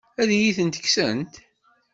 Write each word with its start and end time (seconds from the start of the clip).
Ad 0.21 0.29
iyi-tent-kksent? 0.31 1.33